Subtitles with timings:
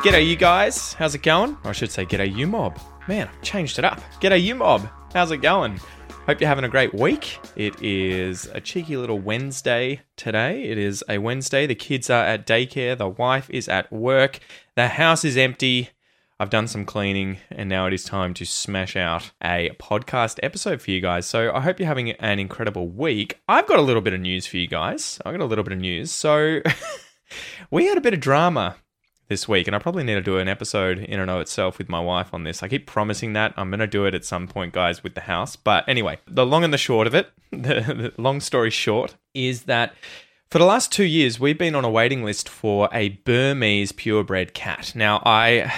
[0.00, 0.94] G'day, you guys.
[0.94, 1.58] How's it going?
[1.62, 2.80] Or I should say, g'day, you mob.
[3.06, 4.00] Man, I've changed it up.
[4.18, 4.88] G'day, you mob.
[5.12, 5.78] How's it going?
[6.24, 7.38] Hope you're having a great week.
[7.54, 10.62] It is a cheeky little Wednesday today.
[10.62, 11.66] It is a Wednesday.
[11.66, 12.96] The kids are at daycare.
[12.96, 14.38] The wife is at work.
[14.74, 15.90] The house is empty.
[16.38, 20.80] I've done some cleaning and now it is time to smash out a podcast episode
[20.80, 21.26] for you guys.
[21.26, 23.38] So I hope you're having an incredible week.
[23.46, 25.20] I've got a little bit of news for you guys.
[25.26, 26.10] I've got a little bit of news.
[26.10, 26.62] So
[27.70, 28.76] we had a bit of drama
[29.30, 31.88] this week, and I probably need to do an episode in and of itself with
[31.88, 32.62] my wife on this.
[32.62, 35.22] I keep promising that I'm going to do it at some point, guys, with the
[35.22, 35.56] house.
[35.56, 39.62] But anyway, the long and the short of it, the, the long story short, is
[39.62, 39.94] that
[40.50, 44.52] for the last two years, we've been on a waiting list for a Burmese purebred
[44.52, 44.92] cat.
[44.96, 45.72] Now, I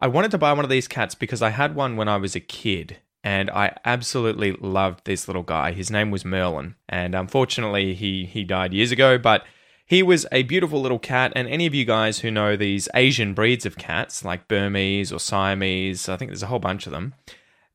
[0.00, 2.34] I wanted to buy one of these cats because I had one when I was
[2.34, 2.96] a kid.
[3.22, 5.72] And I absolutely loved this little guy.
[5.72, 9.16] His name was Merlin, and unfortunately, he he died years ago.
[9.16, 9.46] But
[9.94, 13.32] he was a beautiful little cat, and any of you guys who know these Asian
[13.32, 17.14] breeds of cats, like Burmese or Siamese, I think there's a whole bunch of them,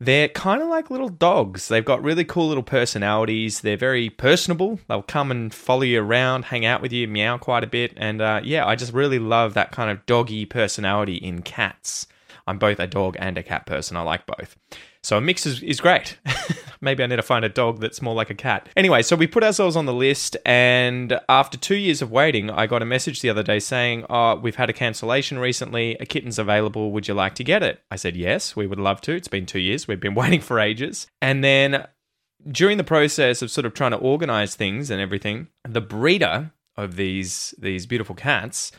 [0.02, 1.70] they're kind of like little dogs.
[1.70, 3.62] They've got really cool little personalities.
[3.62, 4.80] They're very personable.
[4.88, 7.94] They'll come and follow you around, hang out with you, meow quite a bit.
[7.96, 12.06] And uh, yeah, I just really love that kind of doggy personality in cats.
[12.50, 13.96] I'm both a dog and a cat person.
[13.96, 14.56] I like both.
[15.04, 16.18] So a mix is, is great.
[16.82, 18.70] Maybe I need to find a dog that's more like a cat.
[18.76, 22.66] Anyway, so we put ourselves on the list, and after two years of waiting, I
[22.68, 25.96] got a message the other day saying, Oh, we've had a cancellation recently.
[26.00, 26.92] A kitten's available.
[26.92, 27.82] Would you like to get it?
[27.92, 29.14] I said, Yes, we would love to.
[29.14, 29.88] It's been two years.
[29.88, 31.06] We've been waiting for ages.
[31.22, 31.86] And then
[32.50, 36.96] during the process of sort of trying to organize things and everything, the breeder of
[36.96, 38.72] these these beautiful cats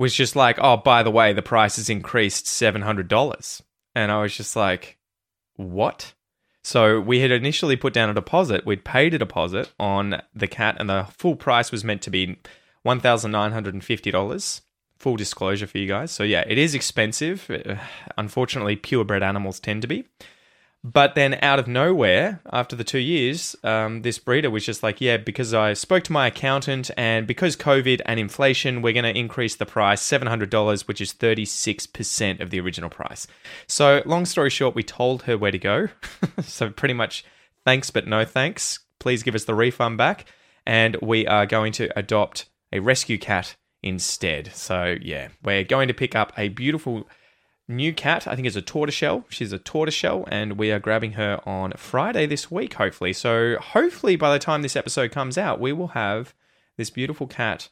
[0.00, 3.62] was just like, "Oh, by the way, the price has increased seven hundred dollars,"
[3.94, 4.96] and I was just like,
[5.56, 6.14] "What?"
[6.64, 8.64] So we had initially put down a deposit.
[8.64, 12.38] We'd paid a deposit on the cat, and the full price was meant to be
[12.82, 14.62] one thousand nine hundred and fifty dollars.
[14.98, 16.10] Full disclosure for you guys.
[16.10, 17.50] So yeah, it is expensive.
[18.16, 20.06] Unfortunately, purebred animals tend to be.
[20.82, 24.98] But then, out of nowhere, after the two years, um, this breeder was just like,
[24.98, 29.18] "Yeah, because I spoke to my accountant, and because COVID and inflation, we're going to
[29.18, 33.26] increase the price seven hundred dollars, which is thirty six percent of the original price."
[33.66, 35.88] So, long story short, we told her where to go.
[36.42, 37.26] so, pretty much,
[37.66, 38.78] thanks but no thanks.
[38.98, 40.24] Please give us the refund back,
[40.64, 44.50] and we are going to adopt a rescue cat instead.
[44.54, 47.06] So, yeah, we're going to pick up a beautiful
[47.70, 48.26] new cat.
[48.26, 49.24] I think is a tortoiseshell.
[49.28, 53.12] She's a tortoiseshell, and we are grabbing her on Friday this week, hopefully.
[53.12, 56.34] So, hopefully, by the time this episode comes out, we will have
[56.76, 57.68] this beautiful cat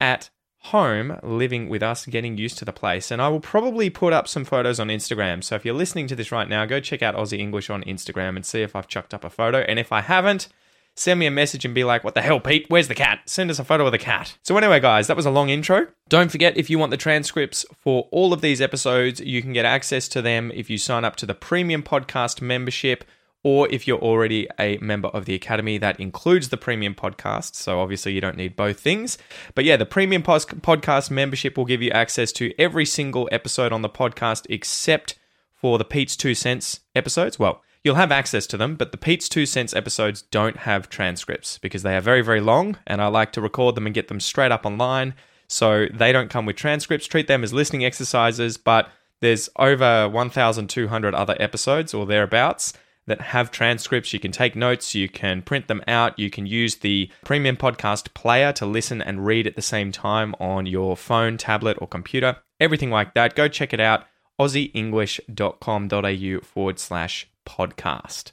[0.00, 3.10] at home living with us, getting used to the place.
[3.10, 5.42] And I will probably put up some photos on Instagram.
[5.42, 8.36] So, if you're listening to this right now, go check out Aussie English on Instagram
[8.36, 9.58] and see if I've chucked up a photo.
[9.58, 10.48] And if I haven't,
[10.96, 12.66] send me a message and be like, what the hell, Pete?
[12.68, 13.20] Where's the cat?
[13.26, 14.36] Send us a photo of the cat.
[14.42, 15.86] So, anyway, guys, that was a long intro.
[16.08, 19.64] Don't forget, if you want the transcripts for all of these episodes, you can get
[19.64, 23.04] access to them if you sign up to the premium podcast membership.
[23.44, 27.54] Or if you're already a member of the Academy, that includes the premium podcast.
[27.54, 29.18] So obviously, you don't need both things.
[29.54, 33.82] But yeah, the premium podcast membership will give you access to every single episode on
[33.82, 35.16] the podcast except
[35.54, 37.38] for the Pete's Two Cents episodes.
[37.38, 41.56] Well, You'll have access to them, but the Pete's Two Cents episodes don't have transcripts
[41.56, 44.18] because they are very, very long, and I like to record them and get them
[44.18, 45.14] straight up online.
[45.46, 47.06] So they don't come with transcripts.
[47.06, 48.88] Treat them as listening exercises, but
[49.20, 52.72] there's over 1,200 other episodes or thereabouts
[53.06, 54.12] that have transcripts.
[54.12, 58.12] You can take notes, you can print them out, you can use the premium podcast
[58.14, 62.38] player to listen and read at the same time on your phone, tablet, or computer.
[62.58, 63.36] Everything like that.
[63.36, 64.06] Go check it out
[64.40, 68.32] aussieenglish.com.au forward slash podcast.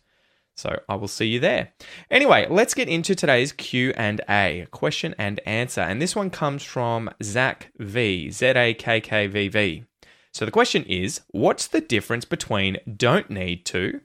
[0.56, 1.74] So I will see you there.
[2.12, 5.82] Anyway, let's get into today's Q&A, question and answer.
[5.82, 9.86] And this one comes from Zach V, Z A K K V V.
[10.32, 14.02] So the question is, what's the difference between don't need to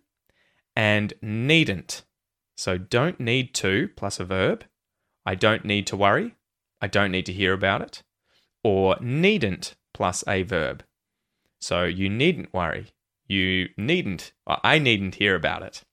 [0.76, 2.02] and needn't?
[2.56, 4.64] So don't need to plus a verb.
[5.24, 6.34] I don't need to worry.
[6.80, 8.02] I don't need to hear about it.
[8.64, 10.82] Or needn't plus a verb.
[11.60, 12.92] So you needn't worry.
[13.28, 15.84] You needn't, I needn't hear about it.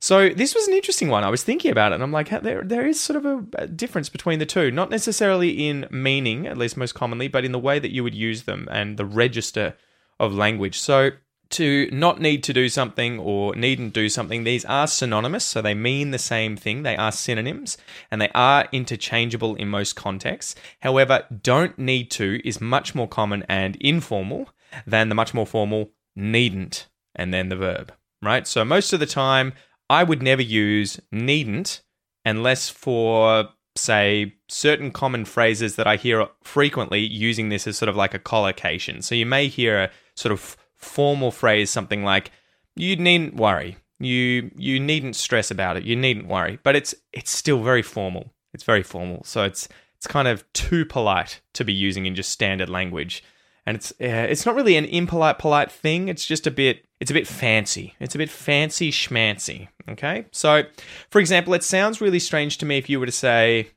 [0.00, 1.24] So this was an interesting one.
[1.24, 3.66] I was thinking about it, and I'm like, there there is sort of a, a
[3.66, 7.58] difference between the two, not necessarily in meaning, at least most commonly, but in the
[7.58, 9.76] way that you would use them and the register
[10.20, 10.78] of language.
[10.78, 11.12] So
[11.50, 15.72] to not need to do something or needn't do something, these are synonymous, so they
[15.72, 16.82] mean the same thing.
[16.82, 17.78] They are synonyms
[18.10, 20.54] and they are interchangeable in most contexts.
[20.80, 24.50] However, don't need to is much more common and informal
[24.86, 28.46] than the much more formal needn't and then the verb, right?
[28.46, 29.52] So most of the time,
[29.88, 31.82] I would never use needn't
[32.24, 37.96] unless for say certain common phrases that I hear frequently using this as sort of
[37.96, 39.02] like a collocation.
[39.02, 42.30] So you may hear a sort of formal phrase something like
[42.76, 43.78] you needn't worry.
[43.98, 45.84] You you needn't stress about it.
[45.84, 46.58] You needn't worry.
[46.62, 48.32] But it's it's still very formal.
[48.52, 49.24] It's very formal.
[49.24, 53.22] So it's it's kind of too polite to be using in just standard language.
[53.66, 56.08] And it's uh, it's not really an impolite polite thing.
[56.08, 57.94] It's just a bit it's a bit fancy.
[58.00, 59.68] It's a bit fancy schmancy.
[59.88, 60.26] Okay?
[60.32, 60.64] So,
[61.10, 63.68] for example, it sounds really strange to me if you were to say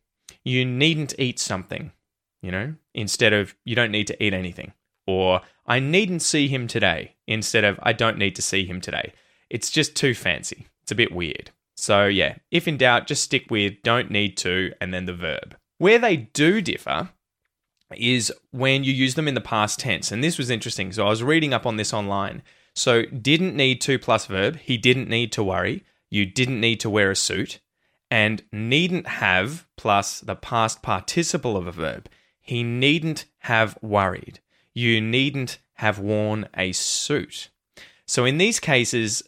[0.43, 1.91] you needn't eat something,
[2.41, 4.73] you know, instead of you don't need to eat anything.
[5.05, 9.13] Or I needn't see him today instead of I don't need to see him today.
[9.49, 10.67] It's just too fancy.
[10.83, 11.51] It's a bit weird.
[11.77, 15.55] So, yeah, if in doubt, just stick with don't need to and then the verb.
[15.77, 17.09] Where they do differ
[17.95, 20.11] is when you use them in the past tense.
[20.11, 20.91] And this was interesting.
[20.91, 22.43] So, I was reading up on this online.
[22.75, 24.57] So, didn't need to plus verb.
[24.57, 25.83] He didn't need to worry.
[26.09, 27.59] You didn't need to wear a suit.
[28.09, 32.09] And needn't have plus the past participle of a verb.
[32.41, 34.39] He needn't have worried
[34.77, 37.49] you needn't have worn a suit.
[38.05, 39.23] So in these cases,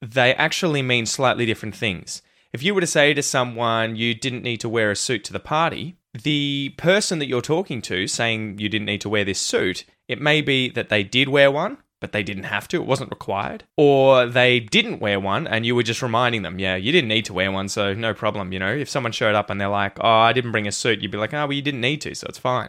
[0.00, 2.22] they actually mean slightly different things.
[2.52, 5.32] If you were to say to someone you didn't need to wear a suit to
[5.32, 9.40] the party, the person that you're talking to saying you didn't need to wear this
[9.40, 12.86] suit, it may be that they did wear one, but they didn't have to, it
[12.86, 13.64] wasn't required.
[13.76, 17.24] Or they didn't wear one and you were just reminding them, yeah, you didn't need
[17.26, 18.74] to wear one, so no problem, you know.
[18.74, 21.18] If someone showed up and they're like, oh, I didn't bring a suit, you'd be
[21.18, 22.68] like, oh, well, you didn't need to, so it's fine.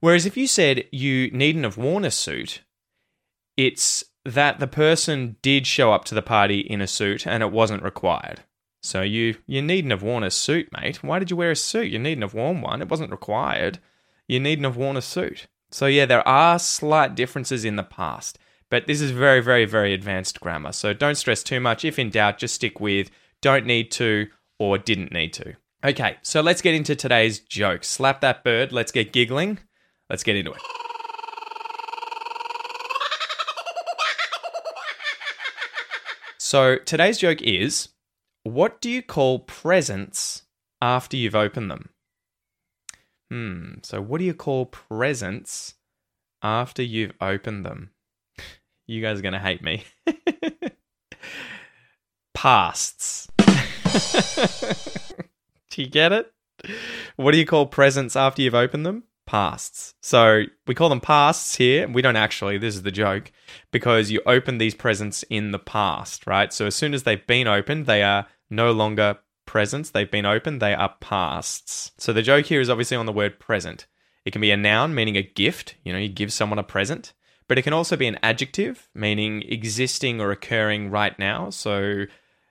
[0.00, 2.62] Whereas if you said you needn't have worn a suit,
[3.56, 7.52] it's that the person did show up to the party in a suit and it
[7.52, 8.40] wasn't required.
[8.82, 11.02] So you you needn't have worn a suit, mate.
[11.02, 11.90] Why did you wear a suit?
[11.90, 12.82] You needn't have worn one.
[12.82, 13.78] It wasn't required.
[14.26, 15.46] You needn't have worn a suit.
[15.70, 18.38] So yeah, there are slight differences in the past,
[18.70, 20.72] but this is very very very advanced grammar.
[20.72, 21.84] So don't stress too much.
[21.84, 25.54] If in doubt, just stick with don't need to or didn't need to.
[25.84, 27.84] Okay, so let's get into today's joke.
[27.84, 28.72] Slap that bird.
[28.72, 29.58] Let's get giggling.
[30.10, 30.60] Let's get into it.
[36.38, 37.88] So today's joke is
[38.44, 40.42] what do you call presents
[40.80, 41.90] after you've opened them?
[43.30, 45.74] Hmm, so what do you call presents
[46.42, 47.90] after you've opened them?
[48.86, 49.84] You guys are going to hate me.
[52.34, 53.28] Pasts.
[55.70, 56.32] do you get it?
[57.16, 59.04] What do you call presents after you've opened them?
[59.26, 59.94] Pasts.
[60.00, 61.88] So we call them pasts here.
[61.88, 63.32] We don't actually, this is the joke,
[63.70, 66.52] because you open these presents in the past, right?
[66.52, 69.90] So as soon as they've been opened, they are no longer presents.
[69.90, 71.92] They've been opened, they are pasts.
[71.98, 73.86] So the joke here is obviously on the word present.
[74.24, 77.12] It can be a noun, meaning a gift, you know, you give someone a present,
[77.48, 81.50] but it can also be an adjective, meaning existing or occurring right now.
[81.50, 82.04] So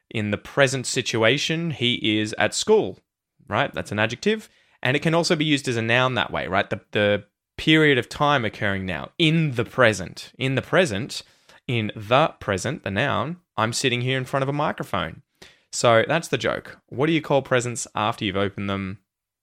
[0.10, 3.00] in the present situation, he is at school,
[3.48, 3.74] right?
[3.74, 4.50] That's an adjective.
[4.84, 6.70] And it can also be used as a noun that way, right?
[6.70, 7.24] The, the
[7.58, 10.32] period of time occurring now in the present.
[10.38, 11.22] In the present,
[11.68, 15.22] in the present, the noun, I'm sitting here in front of a microphone.
[15.72, 16.80] So that's the joke.
[16.88, 19.00] What do you call presents after you've opened them?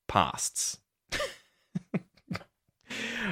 [0.08, 0.78] Pasts.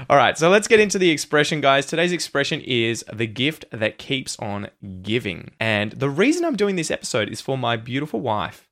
[0.09, 1.87] All right, so let's get into the expression, guys.
[1.87, 4.69] Today's expression is the gift that keeps on
[5.03, 5.51] giving.
[5.59, 8.69] And the reason I'm doing this episode is for my beautiful wife,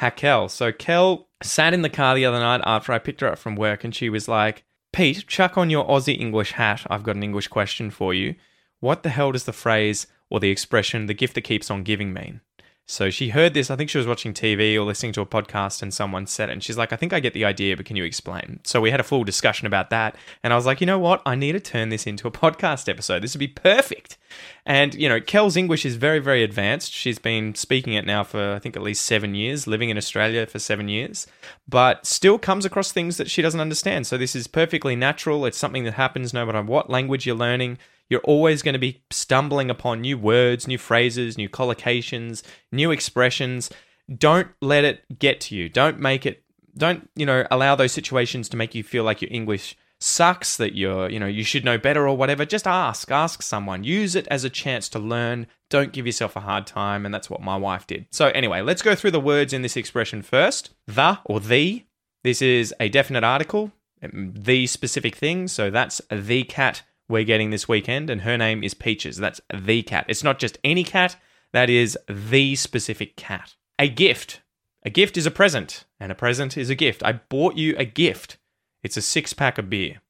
[0.00, 0.50] Hakel.
[0.50, 3.56] So Kel sat in the car the other night after I picked her up from
[3.56, 6.86] work and she was like, Pete, chuck on your Aussie English hat.
[6.88, 8.34] I've got an English question for you.
[8.80, 12.12] What the hell does the phrase or the expression, the gift that keeps on giving,
[12.12, 12.40] mean?
[12.86, 13.70] So she heard this.
[13.70, 16.52] I think she was watching TV or listening to a podcast and someone said it.
[16.52, 18.60] And she's like, I think I get the idea, but can you explain?
[18.64, 20.16] So we had a full discussion about that.
[20.42, 21.22] And I was like, you know what?
[21.24, 23.22] I need to turn this into a podcast episode.
[23.22, 24.18] This would be perfect.
[24.64, 26.92] And, you know, Kel's English is very, very advanced.
[26.92, 30.46] She's been speaking it now for, I think, at least seven years, living in Australia
[30.46, 31.26] for seven years,
[31.68, 34.06] but still comes across things that she doesn't understand.
[34.06, 35.46] So this is perfectly natural.
[35.46, 37.78] It's something that happens no matter what language you're learning.
[38.08, 43.68] You're always going to be stumbling upon new words, new phrases, new collocations, new expressions.
[44.16, 45.68] Don't let it get to you.
[45.68, 46.44] Don't make it,
[46.76, 50.74] don't, you know, allow those situations to make you feel like your English sucks, that
[50.74, 53.10] you're, you know, you should know better or whatever, just ask.
[53.10, 53.84] Ask someone.
[53.84, 55.46] Use it as a chance to learn.
[55.70, 57.04] Don't give yourself a hard time.
[57.04, 58.06] And that's what my wife did.
[58.10, 60.70] So, anyway, let's go through the words in this expression first.
[60.86, 61.84] The or the.
[62.24, 65.48] This is a definite article, um, the specific thing.
[65.48, 68.10] So, that's the cat we're getting this weekend.
[68.10, 69.16] And her name is Peaches.
[69.16, 70.06] That's the cat.
[70.08, 71.16] It's not just any cat,
[71.52, 73.54] that is the specific cat.
[73.78, 74.40] A gift.
[74.84, 77.04] A gift is a present, and a present is a gift.
[77.04, 78.36] I bought you a gift.
[78.82, 80.00] It's a six pack of beer.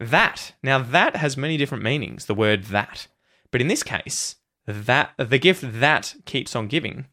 [0.00, 0.52] that.
[0.62, 3.06] Now, that has many different meanings, the word that.
[3.50, 4.36] But in this case,
[4.66, 7.06] that the gift that keeps on giving,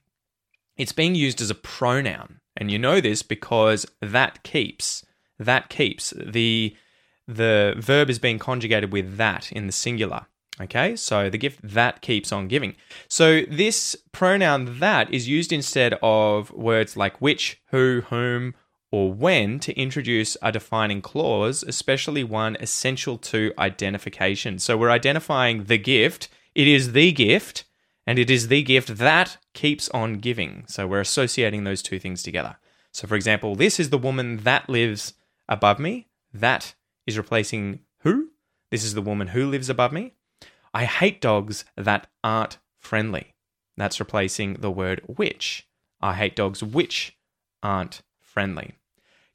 [0.78, 2.40] it's being used as a pronoun.
[2.58, 5.06] And you know this because that keeps,
[5.40, 6.14] that keeps.
[6.18, 6.76] The
[7.28, 10.26] the verb is being conjugated with that in the singular.
[10.60, 12.76] Okay, so the gift that keeps on giving.
[13.08, 18.54] So this pronoun that is used instead of words like which, who, whom,
[18.92, 24.60] or when to introduce a defining clause, especially one essential to identification.
[24.60, 27.64] So we're identifying the gift, it is the gift,
[28.06, 30.66] and it is the gift that keeps on giving.
[30.68, 32.58] So we're associating those two things together.
[32.92, 35.14] So, for example, this is the woman that lives
[35.48, 36.08] above me.
[36.34, 36.76] That
[37.08, 38.32] is replacing who?
[38.70, 40.14] This is the woman who lives above me.
[40.74, 43.36] I hate dogs that aren't friendly.
[43.78, 45.68] That's replacing the word which.
[46.02, 47.18] I hate dogs which
[47.64, 48.76] aren't friendly.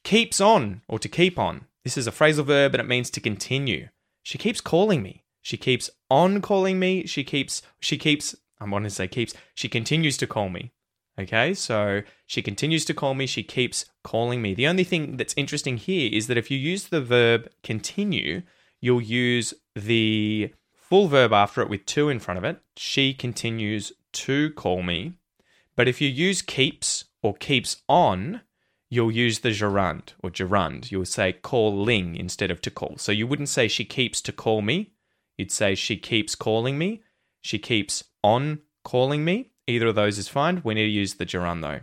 [0.07, 1.65] Keeps on, or to keep on.
[1.83, 3.89] This is a phrasal verb and it means to continue.
[4.23, 5.25] She keeps calling me.
[5.43, 7.07] She keeps on calling me.
[7.07, 10.71] She keeps, she keeps, I want to say keeps, she continues to call me.
[11.19, 13.27] Okay, so she continues to call me.
[13.27, 14.55] She keeps calling me.
[14.55, 18.43] The only thing that's interesting here is that if you use the verb continue,
[18.81, 22.61] you'll use the full verb after it with to in front of it.
[22.77, 25.15] She continues to call me.
[25.75, 28.43] But if you use keeps or keeps on,
[28.89, 30.91] you'll use the gerund or gerund.
[30.91, 32.97] You'll say calling instead of to call.
[32.99, 34.93] So you wouldn't say she keeps to call me.
[35.37, 37.03] You'd say she keeps calling me.
[37.41, 39.51] She keeps on calling me.
[39.67, 40.61] Either of those is fine.
[40.65, 41.81] We need to use the gerund though.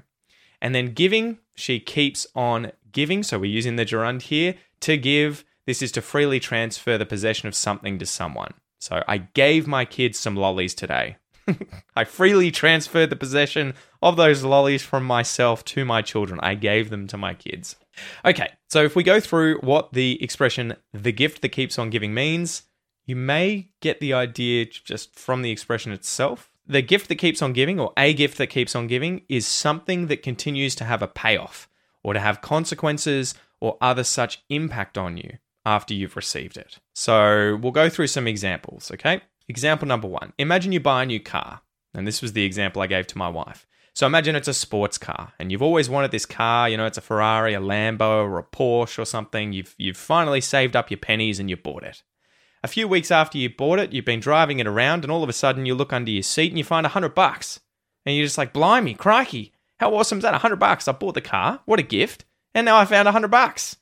[0.62, 3.24] And then giving, she keeps on giving.
[3.24, 4.56] So we're using the gerund here.
[4.82, 8.54] To give, this is to freely transfer the possession of something to someone.
[8.80, 11.18] So I gave my kids some lollies today.
[11.96, 16.40] I freely transferred the possession of those lollies from myself to my children.
[16.42, 17.76] I gave them to my kids.
[18.26, 22.14] Okay, so if we go through what the expression the gift that keeps on giving
[22.14, 22.64] means,
[23.06, 26.50] you may get the idea just from the expression itself.
[26.66, 30.08] The gift that keeps on giving, or a gift that keeps on giving, is something
[30.08, 31.68] that continues to have a payoff
[32.04, 36.80] or to have consequences or other such impact on you after you've received it.
[36.94, 39.22] So we'll go through some examples, okay?
[39.48, 41.62] Example number one Imagine you buy a new car.
[41.94, 43.68] And this was the example I gave to my wife.
[43.96, 46.98] So imagine it's a sports car and you've always wanted this car, you know, it's
[46.98, 49.54] a Ferrari, a Lambo, or a Porsche or something.
[49.54, 52.02] You've you've finally saved up your pennies and you bought it.
[52.64, 55.30] A few weeks after you bought it, you've been driving it around and all of
[55.30, 57.60] a sudden you look under your seat and you find a hundred bucks.
[58.06, 60.34] And you're just like, blimey, crikey, how awesome is that?
[60.34, 60.88] A hundred bucks.
[60.88, 61.62] I bought the car.
[61.66, 62.26] What a gift.
[62.56, 63.76] And now I found a hundred bucks.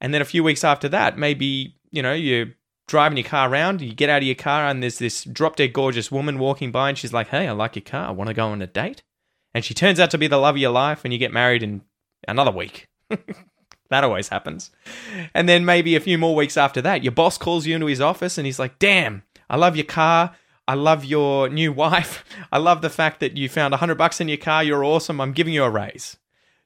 [0.00, 2.48] And then a few weeks after that, maybe, you know, you're
[2.86, 5.72] driving your car around, you get out of your car, and there's this drop dead
[5.72, 8.08] gorgeous woman walking by, and she's like, Hey, I like your car.
[8.08, 9.02] I want to go on a date.
[9.54, 11.62] And she turns out to be the love of your life, and you get married
[11.62, 11.82] in
[12.28, 12.88] another week.
[13.90, 14.70] that always happens.
[15.34, 18.00] And then maybe a few more weeks after that, your boss calls you into his
[18.00, 20.34] office, and he's like, Damn, I love your car.
[20.68, 22.24] I love your new wife.
[22.52, 24.62] I love the fact that you found a hundred bucks in your car.
[24.62, 25.20] You're awesome.
[25.20, 26.16] I'm giving you a raise.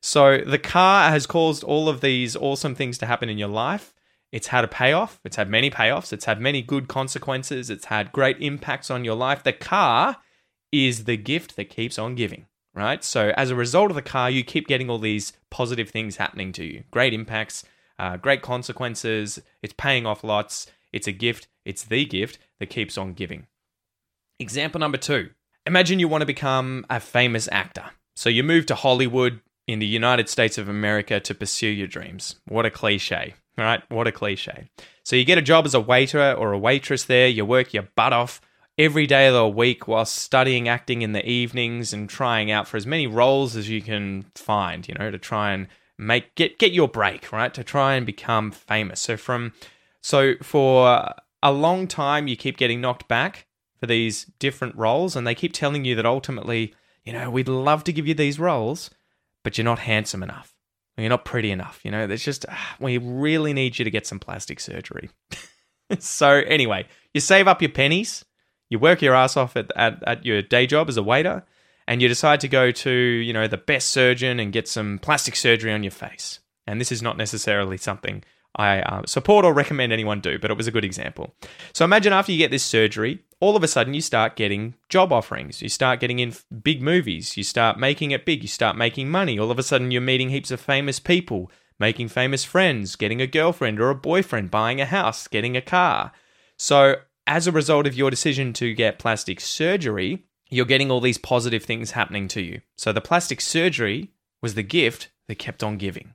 [0.03, 3.93] So the car has caused all of these awesome things to happen in your life.
[4.33, 5.21] It's had a payoff.
[5.25, 6.13] It's had many payoffs.
[6.13, 7.71] It's had many good consequences.
[7.71, 9.43] It's had great impacts on your life.
[9.43, 10.19] The car
[10.73, 13.03] is the gift that keeps on giving, right?
[13.03, 16.53] So as a result of the car, you keep getting all these positive things happening
[16.53, 16.85] to you.
[16.91, 17.65] Great impacts,
[17.99, 19.41] uh, great consequences.
[19.63, 20.67] It's paying off lots.
[20.93, 21.49] It's a gift.
[21.65, 23.47] It's the gift that keeps on giving.
[24.39, 25.31] Example number two.
[25.67, 27.85] Imagine you want to become a famous actor.
[28.17, 32.35] So you move to Hollywood, in the United States of America to pursue your dreams.
[32.49, 33.83] What a cliche, right?
[33.91, 34.69] What a cliche.
[35.05, 37.89] So you get a job as a waiter or a waitress there, you work your
[37.95, 38.41] butt off
[38.79, 42.77] every day of the week while studying acting in the evenings and trying out for
[42.77, 46.73] as many roles as you can find, you know, to try and make get get
[46.73, 47.53] your break, right?
[47.55, 49.01] To try and become famous.
[49.01, 49.53] So from
[50.01, 51.13] so for
[51.43, 53.47] a long time you keep getting knocked back
[53.79, 56.75] for these different roles and they keep telling you that ultimately,
[57.05, 58.91] you know, we'd love to give you these roles,
[59.43, 60.55] but you're not handsome enough.
[60.97, 61.81] You're not pretty enough.
[61.85, 65.11] You know, there's just, ah, we really need you to get some plastic surgery.
[65.99, 68.25] so, anyway, you save up your pennies,
[68.69, 71.45] you work your ass off at, at, at your day job as a waiter,
[71.89, 75.37] and you decide to go to, you know, the best surgeon and get some plastic
[75.37, 76.41] surgery on your face.
[76.67, 78.23] And this is not necessarily something
[78.57, 81.35] I uh, support or recommend anyone do, but it was a good example.
[81.73, 85.13] So imagine after you get this surgery, all of a sudden you start getting job
[85.13, 85.63] offerings.
[85.63, 87.37] You start getting in big movies.
[87.37, 88.43] You start making it big.
[88.43, 89.39] You start making money.
[89.39, 93.27] All of a sudden you're meeting heaps of famous people, making famous friends, getting a
[93.27, 96.13] girlfriend or a boyfriend, buying a house, getting a car.
[96.59, 101.19] So as a result of your decision to get plastic surgery, you're getting all these
[101.19, 102.61] positive things happening to you.
[102.77, 104.11] So the plastic surgery
[104.43, 106.15] was the gift that kept on giving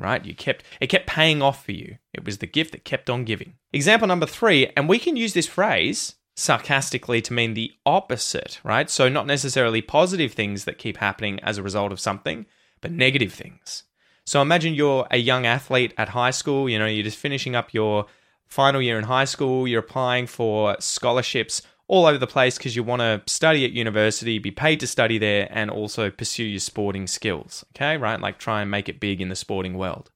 [0.00, 0.24] right?
[0.24, 1.98] You kept it kept paying off for you.
[2.12, 3.54] It was the gift that kept on giving.
[3.72, 8.88] Example number 3, and we can use this phrase sarcastically to mean the opposite, right?
[8.88, 12.46] So not necessarily positive things that keep happening as a result of something,
[12.80, 13.84] but negative things.
[14.24, 17.74] So imagine you're a young athlete at high school, you know, you're just finishing up
[17.74, 18.06] your
[18.46, 22.84] final year in high school, you're applying for scholarships all over the place because you
[22.84, 27.08] want to study at university, be paid to study there, and also pursue your sporting
[27.08, 27.64] skills.
[27.74, 28.20] Okay, right?
[28.20, 30.08] Like try and make it big in the sporting world.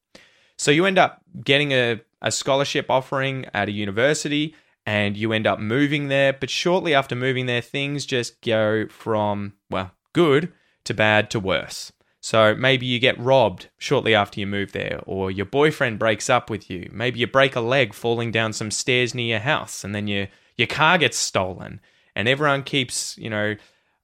[0.56, 4.54] So you end up getting a, a scholarship offering at a university
[4.86, 6.32] and you end up moving there.
[6.32, 10.52] But shortly after moving there, things just go from, well, good
[10.84, 11.90] to bad to worse.
[12.20, 16.48] So maybe you get robbed shortly after you move there, or your boyfriend breaks up
[16.48, 16.88] with you.
[16.92, 20.28] Maybe you break a leg falling down some stairs near your house, and then you
[20.56, 21.80] your car gets stolen,
[22.14, 23.56] and everyone keeps, you know,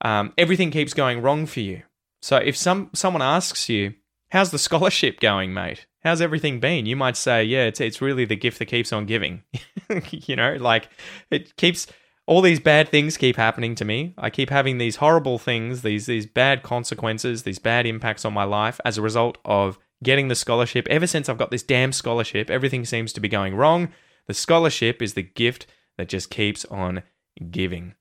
[0.02, 1.82] um, everything keeps going wrong for you.
[2.22, 3.94] So if some someone asks you,
[4.30, 5.86] "How's the scholarship going, mate?
[6.02, 9.06] How's everything been?" You might say, "Yeah, it's it's really the gift that keeps on
[9.06, 9.42] giving."
[10.10, 10.88] you know, like
[11.30, 11.86] it keeps
[12.26, 14.14] all these bad things keep happening to me.
[14.16, 18.44] I keep having these horrible things, these these bad consequences, these bad impacts on my
[18.44, 20.86] life as a result of getting the scholarship.
[20.88, 23.88] Ever since I've got this damn scholarship, everything seems to be going wrong.
[24.26, 25.66] The scholarship is the gift
[26.00, 27.02] that just keeps on
[27.50, 27.94] giving.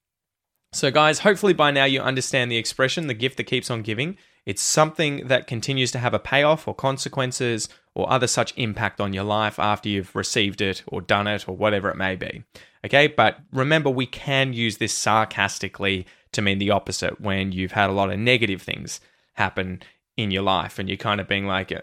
[0.71, 4.17] So, guys, hopefully by now you understand the expression, the gift that keeps on giving.
[4.45, 9.13] It's something that continues to have a payoff or consequences or other such impact on
[9.13, 12.43] your life after you've received it or done it or whatever it may be.
[12.85, 17.89] Okay, but remember, we can use this sarcastically to mean the opposite when you've had
[17.89, 19.01] a lot of negative things
[19.33, 19.81] happen
[20.19, 21.81] in your life and you're kind of being like uh,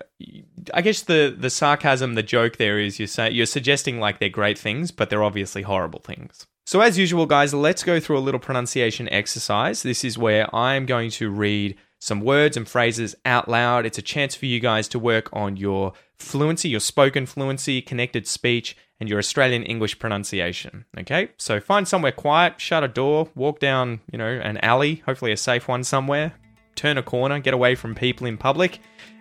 [0.74, 4.28] I guess the the sarcasm the joke there is you say you're suggesting like they're
[4.28, 6.46] great things but they're obviously horrible things.
[6.66, 9.84] So as usual guys, let's go through a little pronunciation exercise.
[9.84, 13.86] This is where I'm going to read some words and phrases out loud.
[13.86, 18.26] It's a chance for you guys to work on your fluency, your spoken fluency, connected
[18.26, 20.86] speech and your Australian English pronunciation.
[20.98, 21.28] Okay?
[21.36, 25.36] So find somewhere quiet, shut a door, walk down, you know, an alley, hopefully a
[25.36, 26.34] safe one somewhere
[26.76, 28.80] turn a corner, get away from people in public,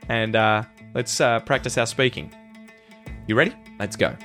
[0.10, 0.64] and uh,
[0.94, 2.34] let's uh, practice our speaking.
[3.28, 3.56] You ready?
[3.80, 4.16] Let's go.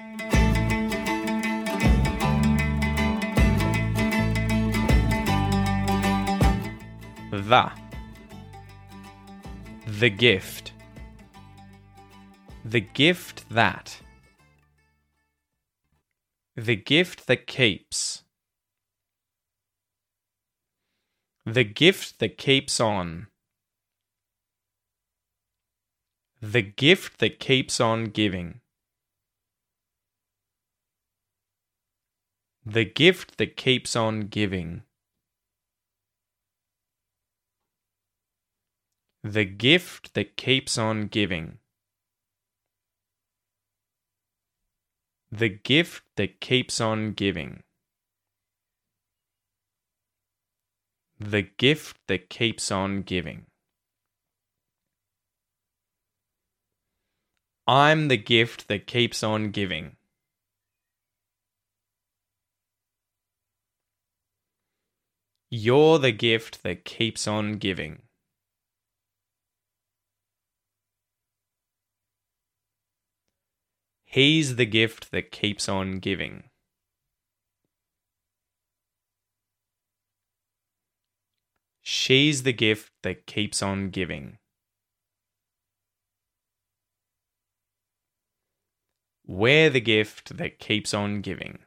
[7.30, 7.70] The.
[9.86, 10.72] The gift.
[12.64, 14.00] The gift that.
[16.56, 18.19] The gift that keeps.
[21.50, 23.26] The gift that keeps on.
[26.40, 28.60] The gift that keeps on giving.
[32.64, 34.82] The gift that keeps on giving.
[39.24, 41.58] The gift that keeps on giving.
[45.32, 47.64] The gift that keeps on giving.
[51.22, 53.44] The gift that keeps on giving.
[57.68, 59.96] I'm the gift that keeps on giving.
[65.50, 68.00] You're the gift that keeps on giving.
[74.06, 76.49] He's the gift that keeps on giving.
[82.10, 84.38] She's the gift that keeps on giving.
[89.28, 91.60] We're the gift that keeps on giving.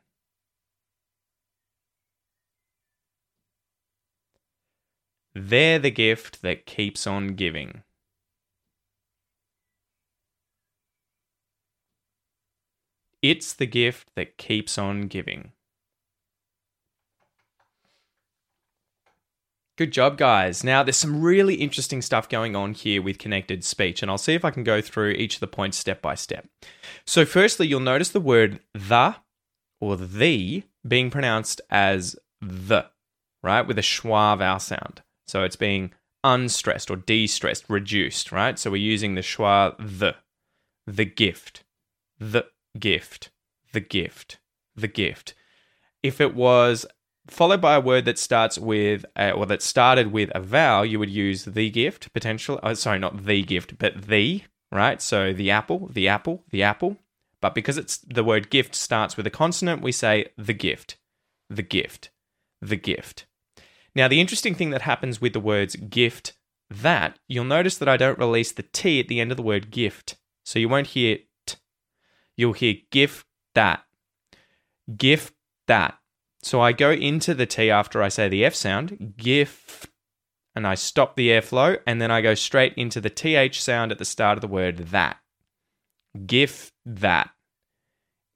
[5.34, 7.84] They're the gift that keeps on giving.
[13.22, 15.54] It's the gift that keeps on giving.
[19.76, 20.64] Good job, guys.
[20.64, 24.36] Now, there's some really interesting stuff going on here with connected speech, and I'll see
[24.36, 26.48] if I can go through each of the points step by step.
[27.08, 29.16] So, firstly, you'll notice the word the
[29.82, 32.86] or the being pronounced as the,
[33.42, 35.02] right, with a schwa vowel sound.
[35.26, 35.92] So, it's being
[36.24, 38.60] unstressed or de stressed, reduced, right?
[38.60, 40.16] So, we're using the schwa the,
[40.86, 41.64] the gift,
[42.20, 42.46] the
[42.78, 43.32] gift,
[43.72, 44.38] the gift,
[44.76, 45.34] the gift.
[46.04, 46.86] If it was
[47.28, 51.00] followed by a word that starts with, a, or that started with a vowel, you
[51.00, 52.60] would use the gift potential.
[52.64, 55.02] Oh, sorry, not the gift, but the, right?
[55.02, 56.98] So the apple, the apple, the apple.
[57.42, 60.98] But because it's the word gift starts with a consonant, we say the gift,
[61.50, 62.10] the gift,
[62.62, 63.26] the gift.
[63.96, 66.34] Now, the interesting thing that happens with the words gift,
[66.70, 69.72] that, you'll notice that I don't release the T at the end of the word
[69.72, 70.18] gift.
[70.46, 71.56] So you won't hear t.
[72.36, 73.84] You'll hear gift that.
[74.98, 75.34] Gift
[75.68, 75.98] that.
[76.44, 79.88] So I go into the T after I say the F sound, gift,
[80.54, 83.98] and I stop the airflow, and then I go straight into the TH sound at
[83.98, 85.18] the start of the word that.
[86.26, 87.32] GIF that.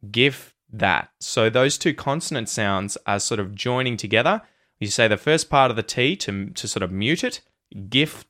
[0.09, 1.09] GIF that.
[1.19, 4.41] So those two consonant sounds are sort of joining together.
[4.79, 7.41] You say the first part of the T to, to sort of mute it,
[7.89, 8.25] GIF,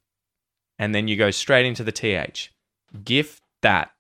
[0.79, 2.51] and then you go straight into the TH.
[3.03, 3.91] GIF that.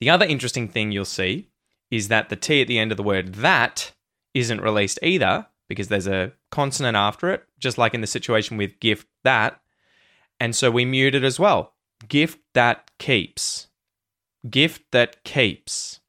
[0.00, 1.48] The other interesting thing you'll see
[1.90, 3.92] is that the T at the end of the word that
[4.34, 8.80] isn't released either because there's a consonant after it, just like in the situation with
[8.80, 9.60] gift that.
[10.40, 11.74] And so we mute it as well.
[12.08, 13.68] Gift that keeps.
[14.50, 16.00] Gift that keeps.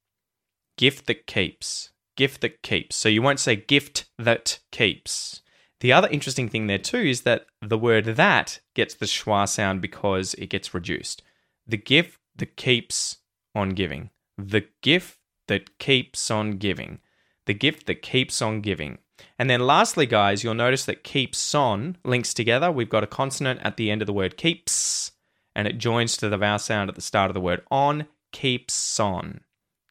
[0.77, 1.91] Gift that keeps.
[2.17, 2.95] Gift that keeps.
[2.95, 5.41] So you won't say gift that keeps.
[5.81, 9.81] The other interesting thing there too is that the word that gets the schwa sound
[9.81, 11.21] because it gets reduced.
[11.67, 13.17] The gift that keeps
[13.53, 14.09] on giving.
[14.37, 16.99] The gift that keeps on giving.
[17.45, 18.97] The gift that keeps on giving.
[19.37, 22.71] And then lastly, guys, you'll notice that keeps on links together.
[22.71, 25.11] We've got a consonant at the end of the word keeps,
[25.55, 28.07] and it joins to the vowel sound at the start of the word on.
[28.31, 29.41] Keeps on.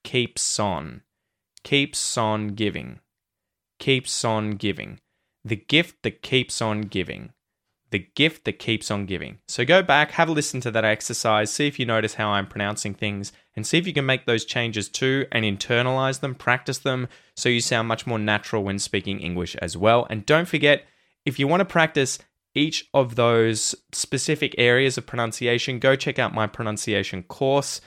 [0.03, 1.03] Keeps on.
[1.63, 3.01] Keeps on giving.
[3.79, 5.01] Keeps on giving.
[5.45, 7.33] The gift that keeps on giving
[7.95, 9.39] the gift that keeps on giving.
[9.47, 12.49] So go back, have a listen to that exercise, see if you notice how I'm
[12.49, 16.79] pronouncing things, and see if you can make those changes too and internalize them, practice
[16.79, 20.09] them, so you sound much more natural when speaking English as well.
[20.11, 20.87] And don't forget,
[21.25, 22.19] if you want to practice
[22.53, 27.81] each of those specific areas of pronunciation, go check out my pronunciation course,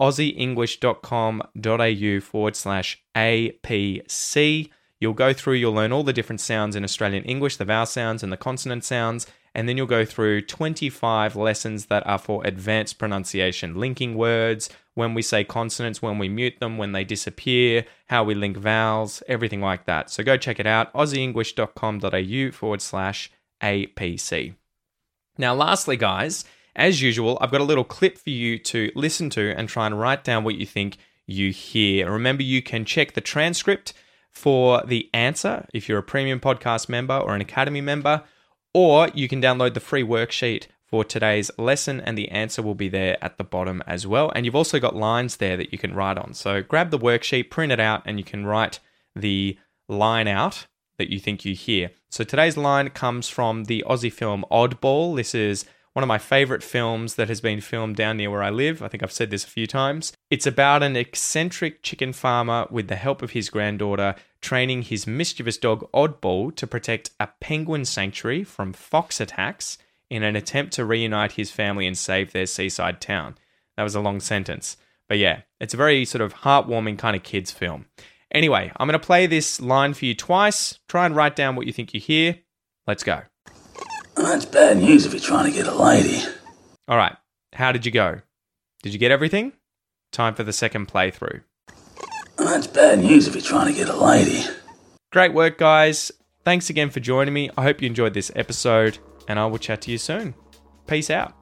[0.00, 4.70] aussieenglish.com.au forward slash APC.
[5.04, 8.22] You'll go through, you'll learn all the different sounds in Australian English, the vowel sounds
[8.22, 12.98] and the consonant sounds, and then you'll go through 25 lessons that are for advanced
[12.98, 18.24] pronunciation, linking words, when we say consonants, when we mute them, when they disappear, how
[18.24, 20.08] we link vowels, everything like that.
[20.08, 23.30] So go check it out, aussieenglish.com.au forward slash
[23.62, 24.54] APC.
[25.36, 29.54] Now, lastly, guys, as usual, I've got a little clip for you to listen to
[29.54, 32.10] and try and write down what you think you hear.
[32.10, 33.92] Remember, you can check the transcript
[34.34, 38.22] for the answer if you're a premium podcast member or an academy member,
[38.72, 42.88] or you can download the free worksheet for today's lesson, and the answer will be
[42.88, 44.30] there at the bottom as well.
[44.34, 46.34] And you've also got lines there that you can write on.
[46.34, 48.80] So grab the worksheet, print it out, and you can write
[49.16, 50.66] the line out
[50.98, 51.90] that you think you hear.
[52.10, 55.16] So today's line comes from the Aussie film Oddball.
[55.16, 58.50] This is one of my favorite films that has been filmed down near where I
[58.50, 58.82] live.
[58.82, 60.12] I think I've said this a few times.
[60.28, 65.56] It's about an eccentric chicken farmer with the help of his granddaughter training his mischievous
[65.56, 69.78] dog Oddball to protect a penguin sanctuary from fox attacks
[70.10, 73.36] in an attempt to reunite his family and save their seaside town.
[73.76, 74.76] That was a long sentence.
[75.08, 77.86] But yeah, it's a very sort of heartwarming kind of kids film.
[78.32, 80.80] Anyway, I'm going to play this line for you twice.
[80.88, 82.40] Try and write down what you think you hear.
[82.86, 83.22] Let's go.
[84.16, 86.22] That's bad news if you're trying to get a lady.
[86.88, 87.16] All right.
[87.52, 88.20] How did you go?
[88.82, 89.52] Did you get everything?
[90.12, 91.42] Time for the second playthrough.
[92.36, 94.44] That's bad news if you're trying to get a lady.
[95.12, 96.12] Great work, guys.
[96.44, 97.50] Thanks again for joining me.
[97.56, 98.98] I hope you enjoyed this episode,
[99.28, 100.34] and I will chat to you soon.
[100.86, 101.34] Peace out.